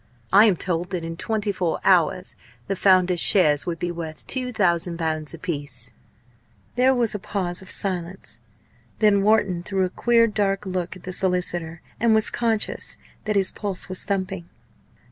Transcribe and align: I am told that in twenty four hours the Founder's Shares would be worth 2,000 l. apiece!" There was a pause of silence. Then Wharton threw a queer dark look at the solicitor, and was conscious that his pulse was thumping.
I 0.33 0.45
am 0.45 0.55
told 0.55 0.89
that 0.89 1.03
in 1.05 1.15
twenty 1.15 1.51
four 1.51 1.79
hours 1.83 2.35
the 2.65 2.75
Founder's 2.75 3.19
Shares 3.19 3.67
would 3.67 3.77
be 3.77 3.91
worth 3.91 4.25
2,000 4.25 4.99
l. 4.99 5.23
apiece!" 5.35 5.93
There 6.75 6.91
was 6.95 7.13
a 7.13 7.19
pause 7.19 7.61
of 7.61 7.69
silence. 7.69 8.39
Then 8.97 9.21
Wharton 9.21 9.61
threw 9.61 9.85
a 9.85 9.91
queer 9.91 10.25
dark 10.25 10.65
look 10.65 10.95
at 10.95 11.03
the 11.03 11.13
solicitor, 11.13 11.81
and 11.99 12.15
was 12.15 12.31
conscious 12.31 12.97
that 13.25 13.35
his 13.35 13.51
pulse 13.51 13.89
was 13.89 14.03
thumping. 14.03 14.49